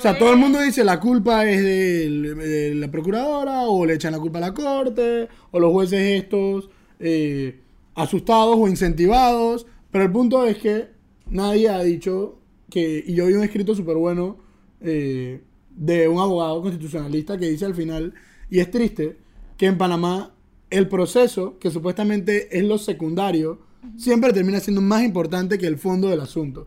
O 0.00 0.02
sea, 0.02 0.18
todo 0.18 0.32
el 0.32 0.38
mundo 0.38 0.58
dice 0.62 0.82
la 0.82 0.98
culpa 0.98 1.44
es 1.44 1.62
de, 1.62 2.72
la 2.74 2.90
procuradora, 2.90 3.64
o 3.64 3.84
le 3.84 3.92
echan 3.92 4.12
la 4.12 4.18
culpa 4.18 4.38
a 4.38 4.40
la 4.40 4.54
corte, 4.54 5.28
o 5.50 5.60
los 5.60 5.70
jueces 5.72 6.22
estos 6.22 6.70
eh, 6.98 7.60
asustados 7.94 8.56
o 8.58 8.66
incentivados. 8.66 9.66
Pero 9.90 10.04
el 10.04 10.10
punto 10.10 10.46
es 10.46 10.56
que 10.56 10.88
nadie 11.28 11.68
ha 11.68 11.82
dicho 11.82 12.38
que. 12.70 13.04
Y 13.06 13.12
yo 13.12 13.26
vi 13.26 13.34
un 13.34 13.44
escrito 13.44 13.74
súper 13.74 13.98
bueno 13.98 14.38
eh, 14.80 15.42
de 15.76 16.08
un 16.08 16.18
abogado 16.18 16.62
constitucionalista 16.62 17.36
que 17.36 17.50
dice 17.50 17.66
al 17.66 17.74
final, 17.74 18.14
y 18.48 18.60
es 18.60 18.70
triste, 18.70 19.18
que 19.58 19.66
en 19.66 19.76
Panamá 19.76 20.32
el 20.70 20.88
proceso, 20.88 21.58
que 21.58 21.70
supuestamente 21.70 22.56
es 22.56 22.64
lo 22.64 22.78
secundario, 22.78 23.58
siempre 23.98 24.32
termina 24.32 24.60
siendo 24.60 24.80
más 24.80 25.02
importante 25.02 25.58
que 25.58 25.66
el 25.66 25.76
fondo 25.76 26.08
del 26.08 26.20
asunto 26.20 26.66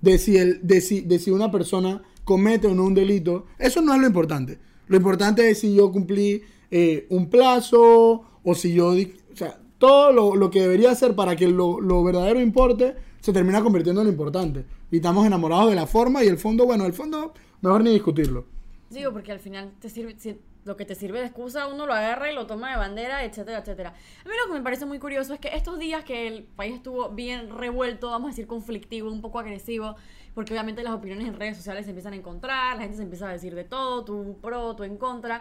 de 0.00 0.18
si, 0.18 0.36
el, 0.36 0.60
de, 0.66 0.80
si, 0.80 1.00
de 1.00 1.18
si 1.18 1.30
una 1.30 1.50
persona 1.50 2.02
comete 2.30 2.68
o 2.68 2.74
no 2.76 2.84
un 2.84 2.94
delito, 2.94 3.46
eso 3.58 3.82
no 3.82 3.92
es 3.92 4.00
lo 4.00 4.06
importante. 4.06 4.60
Lo 4.86 4.96
importante 4.96 5.50
es 5.50 5.58
si 5.58 5.74
yo 5.74 5.90
cumplí 5.90 6.42
eh, 6.70 7.08
un 7.10 7.28
plazo 7.28 8.22
o 8.44 8.54
si 8.54 8.72
yo... 8.72 8.90
O 8.92 9.36
sea, 9.36 9.58
todo 9.78 10.12
lo, 10.12 10.36
lo 10.36 10.48
que 10.48 10.60
debería 10.60 10.94
ser 10.94 11.16
para 11.16 11.34
que 11.34 11.48
lo, 11.48 11.80
lo 11.80 12.04
verdadero 12.04 12.40
importe 12.40 12.94
se 13.20 13.32
termina 13.32 13.62
convirtiendo 13.62 14.00
en 14.02 14.06
lo 14.06 14.12
importante. 14.12 14.64
Y 14.92 14.96
estamos 14.96 15.26
enamorados 15.26 15.70
de 15.70 15.74
la 15.74 15.88
forma 15.88 16.22
y 16.22 16.28
el 16.28 16.38
fondo, 16.38 16.66
bueno, 16.66 16.86
el 16.86 16.92
fondo 16.92 17.34
mejor 17.62 17.82
ni 17.82 17.90
discutirlo. 17.90 18.44
Digo, 18.90 19.12
porque 19.12 19.32
al 19.32 19.40
final 19.40 19.72
te 19.80 19.88
sirve, 19.88 20.14
si 20.16 20.36
lo 20.64 20.76
que 20.76 20.84
te 20.84 20.94
sirve 20.94 21.20
de 21.20 21.26
excusa, 21.26 21.66
uno 21.66 21.86
lo 21.86 21.94
agarra 21.94 22.30
y 22.30 22.34
lo 22.34 22.46
toma 22.46 22.70
de 22.70 22.76
bandera, 22.76 23.24
etcétera, 23.24 23.58
etcétera. 23.58 23.90
A 23.90 24.28
mí 24.28 24.34
lo 24.44 24.52
que 24.52 24.58
me 24.58 24.62
parece 24.64 24.86
muy 24.86 24.98
curioso 24.98 25.34
es 25.34 25.40
que 25.40 25.48
estos 25.56 25.78
días 25.78 26.04
que 26.04 26.26
el 26.26 26.44
país 26.44 26.74
estuvo 26.74 27.08
bien 27.10 27.50
revuelto, 27.56 28.10
vamos 28.10 28.28
a 28.28 28.30
decir 28.30 28.46
conflictivo, 28.46 29.10
un 29.10 29.20
poco 29.22 29.38
agresivo, 29.38 29.96
porque 30.34 30.52
obviamente 30.52 30.82
las 30.82 30.92
opiniones 30.94 31.26
en 31.28 31.34
redes 31.34 31.56
sociales 31.56 31.84
se 31.86 31.90
empiezan 31.90 32.12
a 32.12 32.16
encontrar, 32.16 32.76
la 32.76 32.82
gente 32.82 32.96
se 32.96 33.02
empieza 33.02 33.28
a 33.28 33.32
decir 33.32 33.54
de 33.54 33.64
todo, 33.64 34.04
tú 34.04 34.38
pro, 34.42 34.76
tú 34.76 34.84
en 34.84 34.96
contra. 34.96 35.40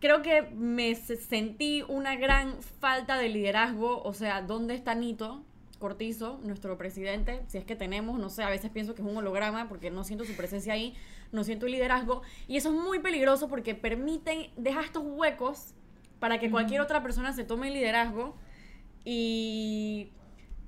Creo 0.00 0.22
que 0.22 0.42
me 0.42 0.94
se- 0.94 1.16
sentí 1.16 1.84
una 1.88 2.16
gran 2.16 2.60
falta 2.62 3.16
de 3.18 3.28
liderazgo, 3.28 4.02
o 4.02 4.12
sea, 4.14 4.42
¿dónde 4.42 4.74
está 4.74 4.94
Nito? 4.94 5.44
Cortizo, 5.82 6.38
nuestro 6.44 6.78
presidente, 6.78 7.42
si 7.48 7.58
es 7.58 7.64
que 7.64 7.74
tenemos, 7.74 8.16
no 8.16 8.30
sé, 8.30 8.44
a 8.44 8.48
veces 8.48 8.70
pienso 8.70 8.94
que 8.94 9.02
es 9.02 9.08
un 9.08 9.16
holograma 9.16 9.68
porque 9.68 9.90
no 9.90 10.04
siento 10.04 10.24
su 10.24 10.34
presencia 10.34 10.74
ahí, 10.74 10.94
no 11.32 11.42
siento 11.42 11.66
el 11.66 11.72
liderazgo 11.72 12.22
y 12.46 12.56
eso 12.56 12.68
es 12.68 12.80
muy 12.80 13.00
peligroso 13.00 13.48
porque 13.48 13.74
permiten, 13.74 14.52
deja 14.56 14.80
estos 14.82 15.02
huecos 15.04 15.74
para 16.20 16.38
que 16.38 16.52
cualquier 16.52 16.80
otra 16.80 17.02
persona 17.02 17.32
se 17.32 17.42
tome 17.42 17.66
el 17.66 17.74
liderazgo 17.74 18.36
y 19.04 20.10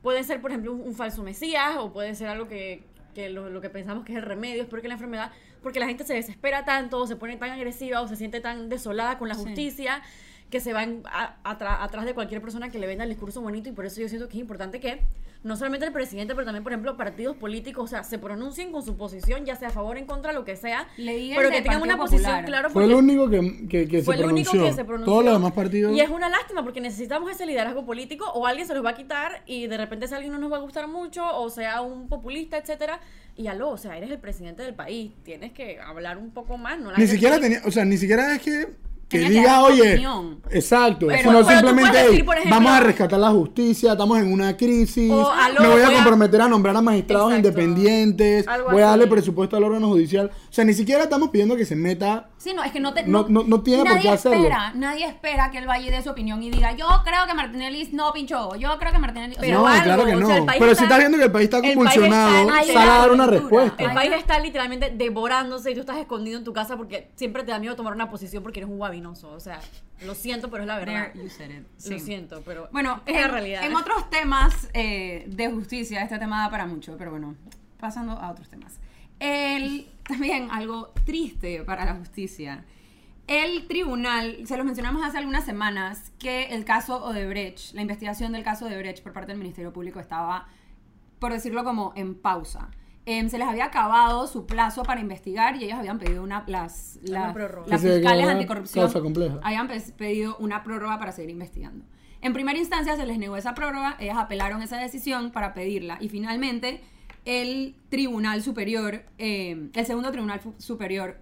puede 0.02 0.24
ser, 0.24 0.40
por 0.40 0.50
ejemplo, 0.50 0.72
un, 0.72 0.80
un 0.80 0.94
falso 0.96 1.22
mesías 1.22 1.76
o 1.78 1.92
puede 1.92 2.16
ser 2.16 2.26
algo 2.26 2.48
que, 2.48 2.82
que 3.14 3.28
lo, 3.28 3.48
lo 3.50 3.60
que 3.60 3.70
pensamos 3.70 4.04
que 4.04 4.14
es 4.14 4.18
el 4.18 4.24
remedio, 4.24 4.64
es 4.64 4.68
porque 4.68 4.88
la 4.88 4.94
enfermedad, 4.94 5.30
porque 5.62 5.78
la 5.78 5.86
gente 5.86 6.02
se 6.02 6.14
desespera 6.14 6.64
tanto, 6.64 6.98
o 6.98 7.06
se 7.06 7.14
pone 7.14 7.36
tan 7.36 7.50
agresiva 7.50 8.00
o 8.00 8.08
se 8.08 8.16
siente 8.16 8.40
tan 8.40 8.68
desolada 8.68 9.16
con 9.16 9.28
la 9.28 9.36
Sí. 9.36 10.02
Que 10.50 10.60
se 10.60 10.72
van 10.72 11.02
a- 11.06 11.36
atra- 11.44 11.82
atrás 11.82 12.04
de 12.04 12.14
cualquier 12.14 12.40
persona 12.40 12.70
que 12.70 12.78
le 12.78 12.86
venda 12.86 13.04
el 13.04 13.10
discurso 13.10 13.40
bonito 13.40 13.68
y 13.68 13.72
por 13.72 13.86
eso 13.86 14.00
yo 14.00 14.08
siento 14.08 14.28
que 14.28 14.34
es 14.36 14.40
importante 14.40 14.78
que 14.80 15.00
no 15.42 15.56
solamente 15.56 15.84
el 15.84 15.92
presidente, 15.92 16.34
pero 16.34 16.46
también, 16.46 16.62
por 16.62 16.72
ejemplo, 16.72 16.96
partidos 16.96 17.36
políticos, 17.36 17.84
o 17.84 17.86
sea, 17.86 18.02
se 18.02 18.18
pronuncien 18.18 18.72
con 18.72 18.82
su 18.82 18.96
posición, 18.96 19.44
ya 19.44 19.56
sea 19.56 19.68
a 19.68 19.72
favor, 19.72 19.98
en 19.98 20.06
contra, 20.06 20.32
lo 20.32 20.42
que 20.44 20.56
sea, 20.56 20.88
Leí 20.96 21.34
pero 21.36 21.50
que 21.50 21.60
tengan 21.60 21.82
una 21.82 21.98
Partido 21.98 22.04
posición 22.04 22.30
Popular. 22.30 22.44
clara 22.46 22.70
Fue 22.70 22.84
el 22.84 22.94
único 22.94 23.28
que, 23.28 23.66
que, 23.68 23.86
que 23.86 24.02
fue 24.02 24.16
se 24.16 24.22
el 24.22 24.28
único 24.30 24.52
que 24.52 24.72
se 24.72 24.84
pronunció. 24.86 25.12
Todos 25.12 25.24
los 25.24 25.34
demás 25.34 25.52
partidos... 25.52 25.92
Y 25.94 26.00
es 26.00 26.08
una 26.08 26.30
lástima 26.30 26.62
porque 26.62 26.80
necesitamos 26.80 27.30
ese 27.30 27.44
liderazgo 27.44 27.84
político 27.84 28.24
o 28.32 28.46
alguien 28.46 28.66
se 28.66 28.72
los 28.72 28.82
va 28.82 28.90
a 28.90 28.94
quitar 28.94 29.42
y 29.44 29.66
de 29.66 29.76
repente 29.76 30.06
ese 30.06 30.14
alguien 30.14 30.32
no 30.32 30.38
nos 30.38 30.50
va 30.50 30.56
a 30.56 30.60
gustar 30.60 30.88
mucho 30.88 31.22
o 31.36 31.50
sea 31.50 31.82
un 31.82 32.08
populista, 32.08 32.56
etcétera. 32.56 33.00
Y 33.36 33.48
aló, 33.48 33.68
o 33.70 33.76
sea, 33.76 33.98
eres 33.98 34.10
el 34.10 34.18
presidente 34.18 34.62
del 34.62 34.74
país, 34.74 35.12
tienes 35.24 35.52
que 35.52 35.78
hablar 35.78 36.16
un 36.16 36.30
poco 36.30 36.56
más, 36.56 36.78
no 36.78 36.90
la 36.90 36.96
Ni 36.96 37.06
siquiera 37.06 37.38
tenía, 37.38 37.60
o 37.66 37.70
sea, 37.70 37.84
ni 37.84 37.98
siquiera 37.98 38.34
es 38.34 38.40
que, 38.40 38.68
que 39.08 39.18
Tenía 39.18 39.40
diga, 39.40 39.62
oye, 39.64 39.92
opinión. 39.92 40.40
exacto, 40.50 41.06
Pero- 41.08 41.18
sino 41.20 41.32
pero 41.32 41.44
simplemente, 41.48 41.90
puedes 41.90 42.04
decir, 42.06 42.20
"Ey, 42.20 42.22
por 42.24 42.36
ejemplo- 42.38 42.56
vamos 42.56 42.72
a 42.72 42.80
rescatar 42.80 43.18
la 43.20 43.30
justicia, 43.30 43.92
estamos 43.92 44.18
en 44.18 44.32
una 44.32 44.56
crisis, 44.56 45.08
me 45.10 45.14
voy 45.16 45.24
a 45.24 45.68
voy 45.68 45.82
a- 45.82 45.92
comprometer 45.94 46.40
a 46.40 46.48
nombrar 46.48 46.76
a 46.76 46.80
magistrados 46.80 47.32
Exacto. 47.32 47.48
independientes, 47.48 48.46
voy 48.70 48.82
a 48.82 48.86
darle 48.86 49.06
presupuesto 49.06 49.56
al 49.56 49.64
órgano 49.64 49.88
judicial, 49.88 50.30
o 50.32 50.52
sea, 50.52 50.64
ni 50.64 50.74
siquiera 50.74 51.02
estamos 51.04 51.28
pidiendo 51.30 51.56
que 51.56 51.64
se 51.64 51.76
meta, 51.76 52.30
Sí, 52.38 52.52
no, 52.54 52.62
es 52.62 52.72
que 52.72 52.80
no 52.80 52.92
te. 52.92 53.04
No- 53.04 53.24
no- 53.28 53.42
no 53.42 53.62
tiene 53.62 53.84
por 53.88 53.98
qué 54.00 54.10
hacerlo. 54.10 54.36
Espera, 54.38 54.72
nadie 54.74 55.06
espera 55.06 55.50
que 55.50 55.58
él 55.58 55.66
vaya 55.66 55.90
dé 55.90 56.02
su 56.02 56.10
opinión 56.10 56.42
y 56.42 56.50
diga, 56.50 56.72
yo 56.76 56.86
creo 57.04 57.26
que 57.26 57.32
Martinelli 57.34 57.88
no 57.92 58.12
pinchó, 58.12 58.54
yo 58.56 58.76
creo 58.78 58.92
que 58.92 58.98
Martinelli. 58.98 59.36
Pero 59.40 59.60
no, 59.60 59.66
algo, 59.66 59.82
claro 59.84 60.04
que 60.04 60.14
o 60.14 60.20
no, 60.20 60.26
sea, 60.26 60.44
pero 60.46 60.64
está- 60.66 60.74
si 60.76 60.82
estás 60.84 60.98
viendo 60.98 61.16
que 61.18 61.24
el 61.24 61.32
país 61.32 61.44
está 61.44 61.62
convulsionado, 61.62 62.48
está 62.50 62.62
en 62.62 62.72
sal 62.74 62.88
a 62.90 62.98
dar 62.98 63.12
una 63.12 63.26
respuesta. 63.26 63.82
El 63.82 63.92
país 63.94 64.12
está 64.18 64.38
literalmente 64.40 64.92
devorándose 64.94 65.70
y 65.70 65.74
tú 65.74 65.80
estás 65.80 65.96
escondido 65.96 66.38
en 66.38 66.44
tu 66.44 66.52
casa 66.52 66.76
porque 66.76 67.10
siempre 67.16 67.44
te 67.44 67.50
da 67.52 67.58
miedo 67.58 67.76
tomar 67.76 67.94
una 67.94 68.10
posición 68.10 68.42
porque 68.42 68.60
eres 68.60 68.70
un 68.70 68.78
O 69.02 69.40
sea, 69.40 69.60
lo 70.02 70.14
siento, 70.14 70.50
pero 70.50 70.62
es 70.62 70.66
la 70.66 70.78
verdad. 70.78 71.12
There 71.12 71.24
you 71.24 71.30
said 71.30 71.50
it. 71.50 71.62
Lo 71.62 71.98
Sí. 71.98 72.00
siento, 72.00 72.42
pero 72.44 72.68
Bueno, 72.72 73.00
es 73.06 73.14
en, 73.16 73.22
la 73.22 73.28
realidad. 73.28 73.64
En 73.64 73.74
otros 73.74 74.08
temas 74.10 74.68
eh, 74.74 75.24
de 75.28 75.50
justicia, 75.50 76.02
este 76.02 76.18
tema 76.18 76.42
da 76.42 76.50
para 76.50 76.66
mucho, 76.66 76.96
pero 76.96 77.10
bueno, 77.10 77.34
pasando 77.78 78.12
a 78.12 78.30
otros 78.30 78.48
temas. 78.48 78.78
El, 79.20 79.88
también 80.08 80.50
algo 80.50 80.92
triste 81.04 81.62
para 81.64 81.84
la 81.84 81.94
justicia. 81.94 82.64
El 83.26 83.66
tribunal, 83.68 84.46
se 84.46 84.56
los 84.56 84.66
mencionamos 84.66 85.02
hace 85.02 85.16
algunas 85.16 85.44
semanas, 85.44 86.12
que 86.18 86.46
el 86.54 86.64
caso 86.66 87.02
Odebrecht, 87.04 87.72
la 87.72 87.80
investigación 87.80 88.32
del 88.32 88.44
caso 88.44 88.66
Odebrecht 88.66 89.02
por 89.02 89.14
parte 89.14 89.32
del 89.32 89.38
Ministerio 89.38 89.72
Público 89.72 89.98
estaba, 89.98 90.46
por 91.18 91.32
decirlo 91.32 91.64
como, 91.64 91.94
en 91.96 92.14
pausa. 92.14 92.68
Em, 93.06 93.28
se 93.28 93.36
les 93.36 93.46
había 93.46 93.66
acabado 93.66 94.26
su 94.26 94.46
plazo 94.46 94.82
para 94.82 95.00
investigar 95.00 95.56
y 95.56 95.64
ellos 95.64 95.78
habían 95.78 95.98
pedido 95.98 96.22
una, 96.22 96.42
las, 96.46 96.98
Una 97.06 97.20
las, 97.20 97.32
prórroga. 97.34 97.68
las 97.68 97.82
fiscales 97.82 98.26
anticorrupción 98.28 98.84
habían 99.42 99.68
pe- 99.68 99.80
pedido 99.96 100.36
una 100.38 100.62
prórroga 100.62 100.98
para 100.98 101.12
seguir 101.12 101.30
investigando. 101.30 101.84
En 102.22 102.32
primera 102.32 102.58
instancia 102.58 102.96
se 102.96 103.04
les 103.04 103.18
negó 103.18 103.36
esa 103.36 103.52
prórroga, 103.54 103.96
ellas 104.00 104.16
apelaron 104.16 104.62
esa 104.62 104.78
decisión 104.78 105.32
para 105.32 105.52
pedirla 105.52 105.98
y 106.00 106.08
finalmente 106.08 106.80
el 107.26 107.76
Tribunal 107.90 108.42
Superior, 108.42 109.02
eh, 109.18 109.68
el 109.74 109.86
segundo 109.86 110.10
Tribunal 110.10 110.40
Superior, 110.56 111.18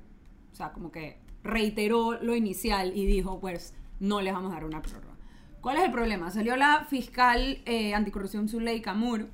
o 0.52 0.54
sea, 0.54 0.70
como 0.72 0.92
que 0.92 1.18
reiteró 1.42 2.12
lo 2.22 2.36
inicial 2.36 2.92
y 2.96 3.06
dijo, 3.06 3.40
pues, 3.40 3.74
no 3.98 4.20
les 4.20 4.32
vamos 4.32 4.52
a 4.52 4.54
dar 4.54 4.64
una 4.64 4.82
prórroga. 4.82 5.16
¿Cuál 5.60 5.78
es 5.78 5.82
el 5.84 5.90
problema? 5.90 6.30
Salió 6.30 6.54
la 6.56 6.84
fiscal 6.88 7.60
eh, 7.66 7.94
anticorrupción 7.94 8.48
Zuleika 8.48 8.94
Moore 8.94 9.26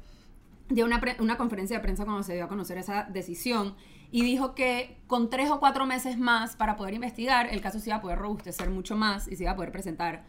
dio 0.69 0.85
una, 0.85 1.01
una 1.21 1.37
conferencia 1.37 1.77
de 1.79 1.83
prensa 1.83 2.05
cuando 2.05 2.23
se 2.23 2.35
dio 2.35 2.45
a 2.45 2.49
conocer 2.49 2.79
esa 2.79 3.05
decisión 3.05 3.75
y 4.11 4.23
dijo 4.23 4.55
que 4.55 4.97
con 5.07 5.29
tres 5.31 5.51
o 5.51 5.61
cuatro 5.61 5.87
meses 5.87 6.19
más 6.19 6.57
para 6.57 6.77
poder 6.77 6.95
investigar, 6.95 7.49
el 7.53 7.61
caso 7.61 7.79
se 7.79 7.91
iba 7.91 7.97
a 7.97 8.01
poder 8.01 8.19
robustecer 8.19 8.71
mucho 8.71 8.97
más 8.97 9.29
y 9.29 9.37
se 9.37 9.45
iba 9.45 9.53
a 9.53 9.57
poder 9.57 9.73
presentar, 9.73 10.25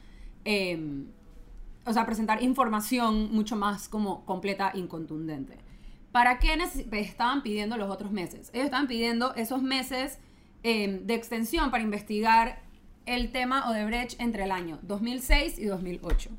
eh, 0.46 1.05
o 1.86 1.93
sea, 1.93 2.05
presentar 2.05 2.43
información 2.43 3.31
mucho 3.34 3.55
más 3.55 3.88
como 3.89 4.25
completa 4.25 4.72
y 4.74 4.84
contundente. 4.88 5.58
¿Para 6.12 6.39
qué 6.39 6.58
neces- 6.58 6.91
estaban 6.93 7.43
pidiendo 7.43 7.77
los 7.77 7.89
otros 7.89 8.12
meses? 8.12 8.50
Ellos 8.53 8.65
estaban 8.65 8.88
pidiendo 8.88 9.34
esos 9.36 9.62
meses 9.62 10.19
eh, 10.63 11.01
de 11.03 11.13
extensión 11.13 11.72
para 11.72 11.84
investigar 11.84 12.62
el 13.05 13.31
tema 13.31 13.69
Odebrecht 13.69 14.19
entre 14.19 14.43
el 14.43 14.51
año 14.51 14.79
2006 14.84 15.58
y 15.60 15.65
2008. 15.65 16.29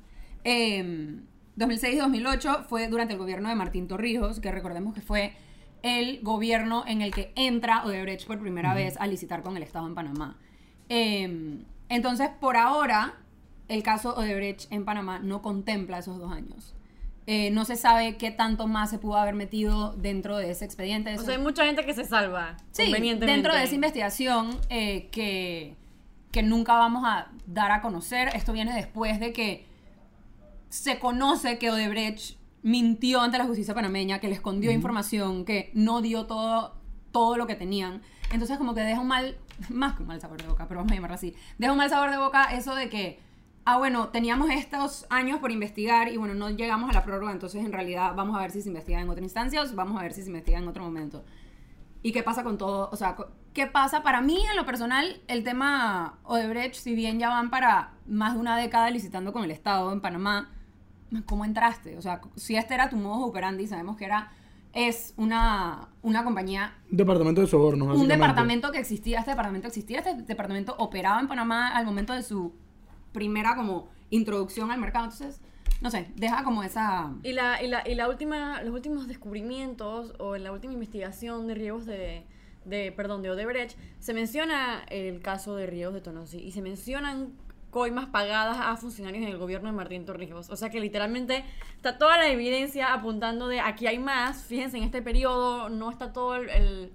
Eh, 0.45 1.21
2006 1.61 1.95
y 1.95 1.99
2008 1.99 2.65
fue 2.69 2.89
durante 2.89 3.13
el 3.13 3.19
gobierno 3.19 3.49
de 3.51 3.55
Martín 3.55 3.87
Torrijos, 3.87 4.41
que 4.41 4.51
recordemos 4.51 4.95
que 4.95 5.03
fue 5.03 5.35
el 5.83 6.21
gobierno 6.23 6.85
en 6.87 7.03
el 7.03 7.13
que 7.13 7.33
entra 7.37 7.85
Odebrecht 7.85 8.27
por 8.27 8.41
primera 8.41 8.75
vez 8.75 8.97
a 8.99 9.07
licitar 9.07 9.43
con 9.43 9.57
el 9.57 9.63
Estado 9.63 9.87
en 9.87 9.95
Panamá. 9.95 10.39
Eh, 10.89 11.59
entonces, 11.91 12.31
por 12.41 12.57
ahora, 12.57 13.15
el 13.69 13.83
caso 13.83 14.15
Odebrecht 14.17 14.73
en 14.73 14.85
Panamá 14.87 15.19
no 15.21 15.43
contempla 15.43 15.99
esos 15.99 16.19
dos 16.19 16.33
años. 16.33 16.75
Eh, 17.27 17.51
no 17.51 17.65
se 17.67 17.77
sabe 17.77 18.17
qué 18.17 18.31
tanto 18.31 18.67
más 18.67 18.89
se 18.91 18.99
pudo 18.99 19.17
haber 19.17 19.35
metido 19.35 19.93
dentro 19.93 20.39
de 20.39 20.51
ese 20.51 20.65
expediente. 20.65 21.11
O 21.11 21.15
Eso- 21.15 21.25
sea, 21.27 21.37
hay 21.37 21.43
mucha 21.43 21.65
gente 21.67 21.85
que 21.85 21.93
se 21.93 22.05
salva. 22.05 22.57
Sí, 22.73 22.85
convenientemente. 22.85 23.33
dentro 23.37 23.55
de 23.55 23.65
esa 23.65 23.75
investigación 23.75 24.59
eh, 24.71 25.09
que, 25.13 25.77
que 26.33 26.43
nunca 26.43 26.73
vamos 26.75 27.05
a 27.07 27.29
dar 27.47 27.71
a 27.71 27.83
conocer, 27.83 28.31
esto 28.35 28.53
viene 28.55 28.75
después 28.75 29.21
de 29.21 29.33
que 29.35 29.70
se 30.71 30.99
conoce 30.99 31.59
que 31.59 31.71
Odebrecht 31.71 32.39
mintió 32.63 33.21
ante 33.21 33.39
la 33.39 33.45
justicia 33.45 33.75
panameña, 33.75 34.21
que 34.21 34.29
le 34.29 34.35
escondió 34.35 34.71
información, 34.71 35.45
que 35.45 35.71
no 35.75 36.01
dio 36.01 36.27
todo, 36.27 36.77
todo 37.11 37.37
lo 37.37 37.47
que 37.47 37.57
tenían. 37.57 38.03
Entonces 38.33 38.57
como 38.57 38.75
que 38.75 38.81
deja 38.81 39.01
un 39.01 39.09
mal, 39.09 39.37
más 39.69 39.95
que 39.95 40.03
un 40.03 40.09
mal 40.09 40.21
sabor 40.21 40.41
de 40.41 40.49
boca, 40.49 40.69
pero 40.69 40.79
vamos 40.79 40.93
a 40.93 40.95
llamarlo 40.95 41.17
así, 41.17 41.35
deja 41.59 41.73
un 41.73 41.79
mal 41.79 41.91
sabor 41.91 42.11
de 42.11 42.19
boca 42.19 42.55
eso 42.55 42.75
de 42.75 42.89
que, 42.89 43.19
ah 43.65 43.79
bueno, 43.79 44.09
teníamos 44.09 44.49
estos 44.51 45.07
años 45.11 45.41
por 45.41 45.51
investigar 45.51 46.09
y 46.09 46.17
bueno, 46.17 46.35
no 46.35 46.51
llegamos 46.51 46.89
a 46.91 46.93
la 46.93 47.05
prórroga, 47.05 47.33
entonces 47.33 47.65
en 47.65 47.73
realidad 47.73 48.15
vamos 48.15 48.37
a 48.39 48.41
ver 48.41 48.53
si 48.53 48.63
se 48.63 48.69
investiga 48.69 49.01
en 49.01 49.09
otra 49.09 49.25
instancia 49.25 49.63
o 49.63 49.75
vamos 49.75 49.99
a 49.99 50.03
ver 50.03 50.13
si 50.13 50.23
se 50.23 50.29
investiga 50.29 50.59
en 50.59 50.69
otro 50.69 50.85
momento. 50.85 51.25
¿Y 52.03 52.13
qué 52.13 52.23
pasa 52.23 52.45
con 52.45 52.57
todo? 52.57 52.89
O 52.93 52.97
sea, 52.97 53.17
¿qué 53.53 53.67
pasa? 53.67 54.03
Para 54.03 54.23
mí, 54.23 54.43
en 54.49 54.57
lo 54.57 54.65
personal, 54.65 55.21
el 55.29 55.45
tema 55.45 56.19
Odebrecht, 56.23 56.77
si 56.77 56.95
bien 56.95 57.19
ya 57.19 57.29
van 57.29 57.51
para 57.51 57.93
más 58.07 58.35
de 58.35 58.41
una 58.41 58.57
década 58.57 58.91
licitando 58.91 59.35
con 59.35 59.45
el 59.45 59.51
Estado 59.51 59.93
en 59.93 60.01
Panamá, 60.01 60.49
¿cómo 61.27 61.45
entraste? 61.45 61.97
O 61.97 62.03
sea, 62.03 62.21
si 62.37 62.57
este 62.57 62.75
era 62.75 62.89
tu 62.89 62.97
modo 62.97 63.27
operandi, 63.27 63.67
sabemos 63.67 63.97
que 63.97 64.05
era, 64.05 64.33
es 64.73 65.15
una, 65.17 65.89
una 66.03 66.25
compañía, 66.25 66.75
Un 66.91 66.97
departamento 66.97 67.41
de 67.41 67.47
sobornos, 67.47 67.99
un 67.99 68.09
departamento 68.09 68.71
que 68.71 68.79
existía, 68.79 69.19
este 69.19 69.33
departamento 69.33 69.69
existía, 69.69 69.99
este 69.99 70.15
departamento 70.15 70.75
operaba 70.79 71.21
en 71.21 71.29
Panamá 71.29 71.69
al 71.77 71.85
momento 71.85 72.13
de 72.13 72.23
su 72.23 72.53
primera 73.13 73.57
como 73.57 73.89
introducción 74.11 74.71
al 74.71 74.81
mercado. 74.81 75.07
Entonces, 75.07 75.41
no 75.81 75.91
sé, 75.91 76.11
deja 76.17 76.45
como 76.45 76.63
esa... 76.63 77.13
Y 77.23 77.33
la, 77.33 77.63
y 77.63 77.69
la, 77.69 77.89
y 77.89 77.95
la 77.95 78.09
última, 78.09 78.63
los 78.63 78.75
últimos 78.75 79.09
descubrimientos 79.09 80.15
o 80.19 80.37
en 80.37 80.45
la 80.45 80.53
última 80.53 80.75
investigación 80.75 81.47
de 81.47 81.55
riesgos 81.55 81.87
de, 81.87 82.25
de, 82.65 82.93
perdón, 82.93 83.23
de 83.23 83.31
Odebrecht, 83.31 83.77
se 83.99 84.13
menciona 84.13 84.85
el 84.91 85.21
caso 85.23 85.57
de 85.57 85.67
riesgos 85.67 85.95
de 85.95 86.01
Tonosí 86.03 86.39
y 86.39 86.53
se 86.53 86.61
mencionan 86.63 87.33
coimas 87.71 88.07
pagadas 88.07 88.57
a 88.61 88.77
funcionarios 88.77 89.23
en 89.25 89.31
el 89.31 89.39
gobierno 89.39 89.69
de 89.71 89.77
Martín 89.77 90.05
Torrijos. 90.05 90.51
O 90.51 90.57
sea 90.57 90.71
que 90.71 90.81
literalmente 90.81 91.45
está 91.77 91.99
toda 91.99 92.17
la 92.19 92.29
evidencia 92.29 92.93
apuntando 92.93 93.49
de 93.49 93.61
aquí 93.61 93.87
hay 93.87 93.99
más, 93.99 94.45
fíjense 94.45 94.77
en 94.77 94.83
este 94.85 95.03
periodo 95.03 95.69
no 95.69 95.91
está 95.91 96.13
todo 96.13 96.37
el, 96.37 96.49
el- 96.51 96.93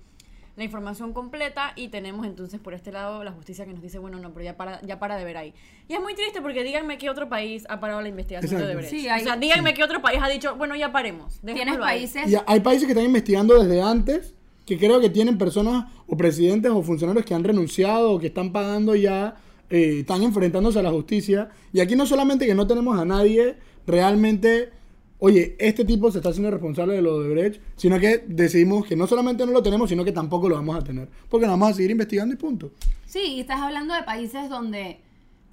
la 0.58 0.63
información 0.63 1.12
completa 1.12 1.74
y 1.75 1.89
tenemos 1.89 2.25
entonces 2.25 2.62
por 2.62 2.74
este 2.74 2.89
lado 2.89 3.25
la 3.25 3.34
justicia 3.34 3.65
que 3.65 3.74
nos 3.74 3.82
dice, 3.82 4.00
bueno, 4.00 4.20
no, 4.20 4.32
pero 4.34 4.46
ya 4.46 4.55
para, 4.55 4.82
ya 4.84 5.00
para 5.00 5.17
de 5.17 5.25
ver 5.25 5.36
ahí. 5.36 5.53
Y 5.89 5.94
es 5.96 6.00
muy 6.00 6.15
triste 6.15 6.41
porque 6.41 6.63
díganme 6.63 6.98
qué 6.98 7.10
otro 7.10 7.27
país 7.27 7.65
ha 7.67 7.82
parado 7.82 8.01
la 8.01 8.08
investigación 8.08 8.53
Exacto. 8.53 8.65
de 8.67 8.74
Odebrecht. 8.74 8.89
Sí, 8.89 9.10
hay- 9.10 9.22
o 9.22 9.25
sea, 9.25 9.36
díganme 9.36 9.74
qué 9.74 9.84
otro 9.84 10.01
país 10.01 10.20
ha 10.24 10.29
dicho, 10.29 10.55
bueno, 10.55 10.74
ya 10.77 10.94
paremos. 10.94 11.41
Tienes 11.41 11.77
países... 11.77 12.32
Y 12.32 12.36
hay 12.48 12.60
países 12.62 12.86
que 12.86 12.94
están 12.94 13.03
investigando 13.05 13.62
desde 13.62 13.82
antes, 13.82 14.34
que 14.65 14.77
creo 14.77 15.01
que 15.01 15.10
tienen 15.10 15.38
personas 15.38 15.91
o 16.08 16.15
presidentes 16.15 16.72
o 16.72 16.82
funcionarios 16.82 17.25
que 17.25 17.34
han 17.34 17.44
renunciado 17.44 18.13
o 18.13 18.20
que 18.20 18.27
están 18.27 18.53
pagando 18.53 18.96
ya, 18.96 19.36
eh, 19.69 20.00
están 20.00 20.24
enfrentándose 20.24 20.79
a 20.79 20.84
la 20.84 20.91
justicia. 20.91 21.50
Y 21.74 21.79
aquí 21.79 21.95
no 21.95 22.05
solamente 22.05 22.45
que 22.45 22.55
no 22.55 22.67
tenemos 22.67 22.98
a 23.00 23.05
nadie 23.05 23.57
realmente, 23.88 24.72
oye, 25.19 25.55
este 25.60 25.86
tipo 25.86 26.12
se 26.12 26.19
está 26.19 26.29
haciendo 26.29 26.51
responsable 26.51 26.93
de 26.95 27.01
lo 27.01 27.22
de 27.22 27.29
Brecht, 27.29 27.62
sino 27.75 28.00
que 28.00 28.24
decidimos 28.27 28.86
que 28.86 28.95
no 28.95 29.07
solamente 29.07 29.45
no 29.45 29.51
lo 29.51 29.63
tenemos, 29.63 29.89
sino 29.89 30.03
que 30.03 30.12
tampoco 30.12 30.50
lo 30.50 30.55
vamos 30.55 30.77
a 30.77 30.84
tener. 30.84 31.10
Porque 31.29 31.45
nos 31.45 31.53
vamos 31.53 31.72
a 31.72 31.74
seguir 31.74 31.91
investigando 31.91 32.34
y 32.34 32.38
punto. 32.38 32.72
Sí, 33.05 33.36
y 33.36 33.39
estás 33.41 33.62
hablando 33.62 33.93
de 33.93 34.03
países 34.03 34.50
donde 34.50 35.00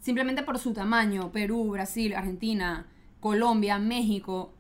simplemente 0.01 0.43
por 0.43 0.59
su 0.59 0.73
tamaño, 0.73 1.31
Perú, 1.33 1.71
Brasil, 1.71 2.15
Argentina, 2.15 2.87
Colombia, 3.21 3.79
México, 3.79 4.53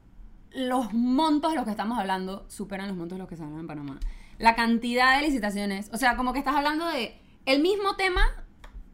los 0.55 0.93
montos 0.93 1.51
de 1.51 1.57
los 1.57 1.65
que 1.65 1.73
estamos 1.73 1.99
hablando 1.99 2.45
superan 2.49 2.89
los 2.89 2.97
montos 2.97 3.17
de 3.17 3.21
los 3.21 3.29
que 3.29 3.37
se 3.37 3.43
hablan 3.43 3.61
en 3.61 3.67
Panamá. 3.67 4.01
La 4.39 4.55
cantidad 4.55 5.17
de 5.17 5.27
licitaciones, 5.27 5.91
o 5.93 5.97
sea, 5.97 6.17
como 6.17 6.33
que 6.33 6.39
estás 6.39 6.55
hablando 6.55 6.87
de 6.89 7.15
el 7.45 7.61
mismo 7.61 7.97
tema 7.97 8.23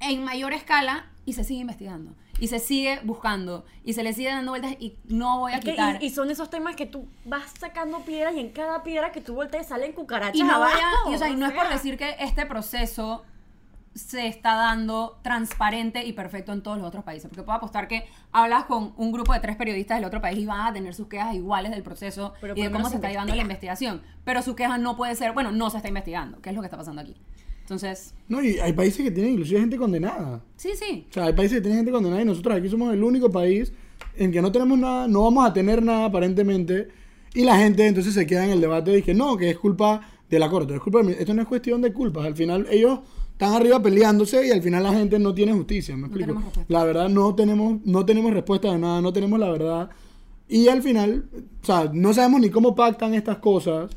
en 0.00 0.24
mayor 0.24 0.52
escala 0.52 1.06
y 1.24 1.32
se 1.34 1.44
sigue 1.44 1.60
investigando. 1.60 2.14
Y 2.40 2.46
se 2.48 2.60
sigue 2.60 3.00
buscando. 3.02 3.64
Y 3.84 3.94
se 3.94 4.02
le 4.04 4.12
sigue 4.12 4.28
dando 4.28 4.52
vueltas 4.52 4.72
y 4.78 4.96
no 5.08 5.40
voy 5.40 5.52
a 5.52 5.56
Es 5.56 5.64
que- 5.64 5.72
quitar. 5.72 6.02
y, 6.02 6.06
y 6.06 6.10
son 6.10 6.30
esos 6.30 6.48
temas 6.50 6.76
que 6.76 6.86
tú 6.86 7.08
vas 7.24 7.52
sacando 7.58 7.98
piedras 8.00 8.34
y 8.36 8.40
en 8.40 8.50
cada 8.50 8.82
piedra 8.84 9.10
que 9.12 9.20
tú 9.20 9.34
volteas 9.34 9.66
salen 9.66 9.92
cucarachas 9.92 10.36
Y 10.36 10.42
no, 10.44 10.54
abajo, 10.54 11.10
y, 11.10 11.14
o 11.14 11.18
sea, 11.18 11.28
y 11.28 11.34
no 11.36 11.46
o 11.46 11.48
es 11.48 11.54
por 11.54 11.66
sea. 11.66 11.74
decir 11.74 11.96
que 11.98 12.14
este 12.20 12.46
proceso 12.46 13.24
se 13.94 14.28
está 14.28 14.54
dando 14.54 15.18
transparente 15.22 16.04
y 16.06 16.12
perfecto 16.12 16.52
en 16.52 16.62
todos 16.62 16.78
los 16.78 16.86
otros 16.86 17.02
países. 17.02 17.28
Porque 17.28 17.42
puedo 17.42 17.56
apostar 17.56 17.88
que 17.88 18.06
hablas 18.30 18.64
con 18.66 18.92
un 18.96 19.10
grupo 19.10 19.32
de 19.32 19.40
tres 19.40 19.56
periodistas 19.56 19.96
del 19.96 20.04
otro 20.04 20.20
país 20.20 20.38
y 20.38 20.46
van 20.46 20.60
a 20.68 20.72
tener 20.72 20.94
sus 20.94 21.08
quejas 21.08 21.34
iguales 21.34 21.72
del 21.72 21.82
proceso 21.82 22.32
Pero 22.40 22.54
y 22.56 22.62
de 22.62 22.68
por 22.70 22.70
lo 22.70 22.76
cómo 22.76 22.78
menos 22.84 22.90
se 22.92 22.96
está 22.98 23.08
se 23.08 23.12
llevando 23.14 23.34
la 23.34 23.42
investiga. 23.42 23.72
investigación. 23.72 24.22
Pero 24.24 24.42
su 24.42 24.54
queja 24.54 24.78
no 24.78 24.96
puede 24.96 25.16
ser, 25.16 25.32
bueno, 25.32 25.50
no 25.50 25.68
se 25.70 25.78
está 25.78 25.88
investigando, 25.88 26.40
que 26.40 26.50
es 26.50 26.54
lo 26.54 26.62
que 26.62 26.66
está 26.66 26.76
pasando 26.76 27.02
aquí. 27.02 27.16
Entonces, 27.68 28.14
No, 28.28 28.42
y 28.42 28.58
hay 28.58 28.72
países 28.72 29.04
que 29.04 29.10
tienen 29.10 29.32
inclusive 29.32 29.60
gente 29.60 29.76
condenada. 29.76 30.42
sí, 30.56 30.70
sí. 30.74 31.04
O 31.10 31.12
sea, 31.12 31.26
hay 31.26 31.34
países 31.34 31.58
que 31.58 31.60
tienen 31.60 31.80
gente 31.80 31.92
condenada 31.92 32.22
y 32.22 32.24
nosotros 32.24 32.56
aquí 32.56 32.68
somos 32.70 32.94
el 32.94 33.04
único 33.04 33.30
país 33.30 33.72
en 34.16 34.32
que 34.32 34.40
no 34.40 34.50
tenemos 34.50 34.78
nada, 34.78 35.06
no 35.06 35.22
vamos 35.24 35.46
a 35.46 35.52
tener 35.52 35.82
nada 35.82 36.06
aparentemente. 36.06 36.88
Y 37.34 37.44
la 37.44 37.58
gente 37.58 37.86
entonces 37.86 38.14
se 38.14 38.26
queda 38.26 38.44
en 38.46 38.50
el 38.52 38.60
debate 38.62 38.90
de 38.90 39.02
que 39.02 39.12
no, 39.12 39.36
que 39.36 39.50
es 39.50 39.58
culpa 39.58 40.00
de 40.30 40.38
la 40.38 40.48
corte. 40.48 40.74
Es 40.76 40.80
culpa 40.80 41.02
de- 41.02 41.12
esto 41.12 41.34
no 41.34 41.42
es 41.42 41.48
cuestión 41.48 41.82
de 41.82 41.92
culpas. 41.92 42.24
Al 42.24 42.34
final 42.34 42.66
ellos 42.70 43.00
están 43.32 43.52
arriba 43.52 43.82
peleándose 43.82 44.46
y 44.46 44.50
al 44.50 44.62
final 44.62 44.82
la 44.82 44.94
gente 44.94 45.18
no 45.18 45.34
tiene 45.34 45.52
justicia. 45.52 45.94
¿Me 45.94 46.00
No 46.02 46.06
explico? 46.06 46.26
tenemos 46.26 46.44
respuesta. 46.46 46.72
la 46.72 46.84
verdad 46.84 47.08
no 47.10 47.34
tenemos, 47.34 47.80
no 47.84 48.04
tenemos 48.06 48.32
respuesta 48.32 48.72
de 48.72 48.78
nada, 48.78 49.02
no 49.02 49.12
tenemos 49.12 49.38
la 49.38 49.50
verdad. 49.50 49.90
Y 50.48 50.68
al 50.68 50.82
final, 50.82 51.28
o 51.62 51.66
sea, 51.66 51.90
no 51.92 52.14
sabemos 52.14 52.40
ni 52.40 52.48
cómo 52.48 52.74
pactan 52.74 53.12
estas 53.12 53.36
cosas. 53.38 53.90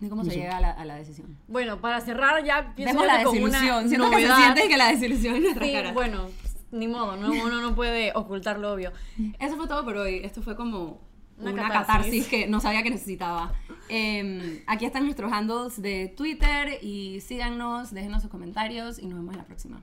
Ni 0.00 0.08
cómo 0.08 0.24
se 0.24 0.30
sé. 0.30 0.36
llega 0.36 0.56
a 0.58 0.60
la, 0.60 0.70
a 0.70 0.84
la 0.84 0.94
decisión. 0.96 1.36
Bueno, 1.48 1.80
para 1.80 2.00
cerrar 2.00 2.44
ya 2.44 2.72
pienso 2.74 3.04
la 3.04 3.22
con 3.24 3.34
desilusión. 3.34 3.78
una 3.78 3.88
Siento 3.88 4.10
que 4.10 4.26
se 4.26 4.34
siente 4.36 4.68
que 4.68 4.76
la 4.76 4.88
desilusión 4.88 5.36
en 5.36 5.42
nuestra 5.42 5.64
Sí, 5.66 5.72
cara. 5.72 5.92
bueno, 5.92 6.26
ni 6.70 6.86
modo, 6.88 7.16
no, 7.16 7.30
uno 7.32 7.60
no 7.60 7.74
puede 7.74 8.12
ocultar 8.14 8.58
lo 8.58 8.72
obvio. 8.72 8.92
Eso 9.40 9.56
fue 9.56 9.66
todo 9.68 9.84
por 9.84 9.96
hoy. 9.96 10.20
Esto 10.24 10.42
fue 10.42 10.54
como 10.56 11.00
Una 11.38 11.52
una, 11.52 11.62
catarsis. 11.68 11.86
catarsis. 11.86 12.26
que 12.28 12.46
no 12.46 12.60
sabía 12.60 12.82
que 12.82 12.90
necesitaba. 12.90 13.52
Eh, 13.88 14.62
aquí 14.66 14.84
están 14.84 15.04
nuestros 15.04 15.32
handles 15.32 15.80
de 15.80 16.08
Twitter 16.16 16.78
y 16.82 17.20
síganos, 17.20 17.92
déjenos 17.92 18.22
sus 18.22 18.30
comentarios 18.30 18.98
y 18.98 19.06
nos 19.06 19.18
vemos 19.18 19.32
en 19.34 19.38
la 19.38 19.46
próxima. 19.46 19.82